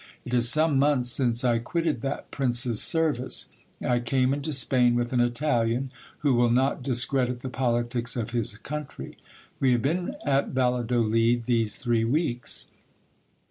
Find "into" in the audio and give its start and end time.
4.33-4.51